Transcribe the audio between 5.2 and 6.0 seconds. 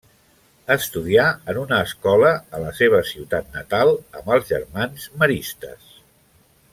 Maristes.